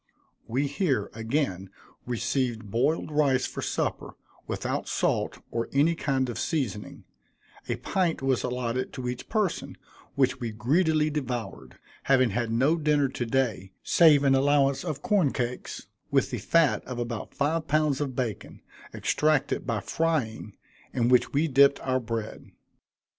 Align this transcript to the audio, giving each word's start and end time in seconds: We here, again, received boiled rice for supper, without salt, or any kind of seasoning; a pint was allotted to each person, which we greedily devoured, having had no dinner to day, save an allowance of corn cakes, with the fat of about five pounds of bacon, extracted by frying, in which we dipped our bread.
We 0.47 0.65
here, 0.65 1.11
again, 1.13 1.69
received 2.07 2.71
boiled 2.71 3.11
rice 3.11 3.45
for 3.45 3.61
supper, 3.61 4.15
without 4.47 4.87
salt, 4.87 5.37
or 5.51 5.69
any 5.71 5.93
kind 5.93 6.27
of 6.27 6.39
seasoning; 6.39 7.03
a 7.69 7.75
pint 7.75 8.19
was 8.23 8.41
allotted 8.41 8.93
to 8.93 9.07
each 9.07 9.29
person, 9.29 9.77
which 10.15 10.39
we 10.39 10.53
greedily 10.53 11.11
devoured, 11.11 11.77
having 12.05 12.31
had 12.31 12.51
no 12.51 12.77
dinner 12.77 13.09
to 13.09 13.25
day, 13.27 13.73
save 13.83 14.23
an 14.23 14.33
allowance 14.33 14.83
of 14.83 15.03
corn 15.03 15.31
cakes, 15.31 15.85
with 16.09 16.31
the 16.31 16.39
fat 16.39 16.83
of 16.85 16.97
about 16.97 17.35
five 17.35 17.67
pounds 17.67 18.01
of 18.01 18.15
bacon, 18.15 18.63
extracted 18.95 19.67
by 19.67 19.81
frying, 19.81 20.57
in 20.93 21.09
which 21.09 21.31
we 21.31 21.47
dipped 21.47 21.79
our 21.81 21.99
bread. 21.99 22.49